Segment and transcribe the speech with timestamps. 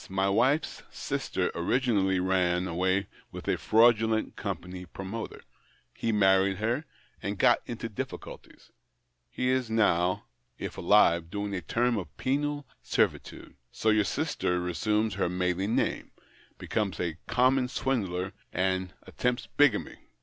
[0.09, 5.43] My wife's sister originally ran away with a fraudulent company promoter;
[5.93, 6.85] he married her,
[7.21, 8.71] and got into difficulties;
[9.29, 10.25] he is now,
[10.57, 15.75] if alive, doing a term of penal servi tude; so your sister resumes her maiden
[15.75, 16.09] name,
[16.57, 19.97] becomes a common swindler, and attempts bigamy.